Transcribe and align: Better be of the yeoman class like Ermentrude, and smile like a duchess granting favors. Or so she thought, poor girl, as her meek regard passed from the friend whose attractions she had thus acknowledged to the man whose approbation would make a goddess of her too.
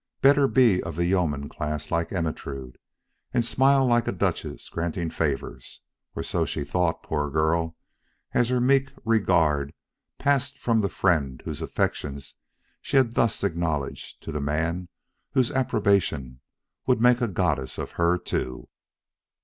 Better 0.21 0.47
be 0.47 0.81
of 0.81 0.95
the 0.95 1.05
yeoman 1.05 1.47
class 1.47 1.91
like 1.91 2.11
Ermentrude, 2.11 2.79
and 3.35 3.45
smile 3.45 3.85
like 3.85 4.07
a 4.07 4.11
duchess 4.11 4.67
granting 4.67 5.11
favors. 5.11 5.81
Or 6.15 6.23
so 6.23 6.43
she 6.43 6.63
thought, 6.63 7.03
poor 7.03 7.29
girl, 7.29 7.77
as 8.33 8.49
her 8.49 8.59
meek 8.59 8.93
regard 9.05 9.75
passed 10.17 10.57
from 10.57 10.79
the 10.79 10.89
friend 10.89 11.39
whose 11.45 11.61
attractions 11.61 12.35
she 12.81 12.97
had 12.97 13.13
thus 13.13 13.43
acknowledged 13.43 14.23
to 14.23 14.31
the 14.31 14.41
man 14.41 14.89
whose 15.33 15.51
approbation 15.51 16.41
would 16.87 16.99
make 16.99 17.21
a 17.21 17.27
goddess 17.27 17.77
of 17.77 17.91
her 17.91 18.17
too. 18.17 18.69